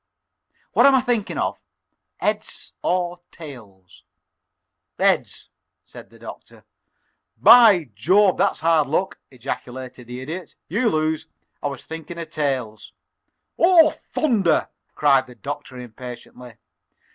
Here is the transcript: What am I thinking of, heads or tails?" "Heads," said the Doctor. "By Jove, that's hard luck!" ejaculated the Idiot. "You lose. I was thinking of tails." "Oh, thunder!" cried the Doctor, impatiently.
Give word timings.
What 0.73 0.87
am 0.87 0.95
I 0.95 1.01
thinking 1.01 1.37
of, 1.37 1.59
heads 2.17 2.73
or 2.81 3.19
tails?" 3.29 4.03
"Heads," 4.97 5.51
said 5.85 6.09
the 6.09 6.17
Doctor. 6.17 6.65
"By 7.37 7.91
Jove, 7.93 8.37
that's 8.37 8.61
hard 8.61 8.87
luck!" 8.87 9.19
ejaculated 9.29 10.07
the 10.07 10.21
Idiot. 10.21 10.55
"You 10.67 10.89
lose. 10.89 11.27
I 11.61 11.67
was 11.67 11.85
thinking 11.85 12.17
of 12.17 12.31
tails." 12.31 12.93
"Oh, 13.59 13.91
thunder!" 13.91 14.69
cried 14.95 15.27
the 15.27 15.35
Doctor, 15.35 15.77
impatiently. 15.77 16.57